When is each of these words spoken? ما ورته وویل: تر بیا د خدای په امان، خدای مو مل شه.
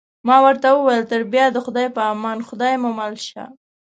ما 0.27 0.37
ورته 0.45 0.67
وویل: 0.71 1.03
تر 1.11 1.21
بیا 1.33 1.45
د 1.51 1.57
خدای 1.65 1.87
په 1.95 2.01
امان، 2.13 2.37
خدای 2.47 2.73
مو 2.81 2.89
مل 2.99 3.15
شه. 3.27 3.43